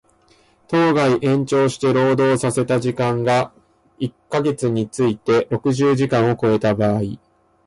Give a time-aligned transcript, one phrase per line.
[0.67, 3.53] 当該延長して労働させた時間が
[3.99, 7.01] 一箇月について六十時間を超えた場合